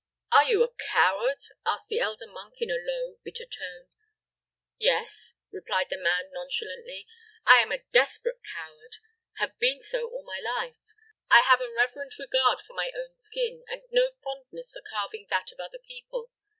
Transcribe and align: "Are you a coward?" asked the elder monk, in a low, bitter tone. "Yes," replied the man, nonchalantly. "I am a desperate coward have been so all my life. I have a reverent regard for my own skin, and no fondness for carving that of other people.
"Are 0.31 0.45
you 0.45 0.63
a 0.63 0.73
coward?" 0.93 1.37
asked 1.63 1.87
the 1.89 1.99
elder 1.99 2.25
monk, 2.25 2.55
in 2.59 2.71
a 2.71 2.81
low, 2.83 3.17
bitter 3.23 3.45
tone. 3.45 3.89
"Yes," 4.79 5.35
replied 5.51 5.91
the 5.91 5.97
man, 5.99 6.31
nonchalantly. 6.31 7.05
"I 7.45 7.59
am 7.61 7.71
a 7.71 7.83
desperate 7.91 8.41
coward 8.51 8.95
have 9.33 9.59
been 9.59 9.79
so 9.79 10.07
all 10.09 10.23
my 10.23 10.39
life. 10.39 10.81
I 11.29 11.41
have 11.41 11.61
a 11.61 11.71
reverent 11.71 12.17
regard 12.17 12.61
for 12.61 12.73
my 12.73 12.91
own 12.97 13.15
skin, 13.15 13.63
and 13.67 13.83
no 13.91 14.13
fondness 14.23 14.71
for 14.71 14.81
carving 14.89 15.27
that 15.29 15.51
of 15.51 15.59
other 15.59 15.77
people. 15.77 16.31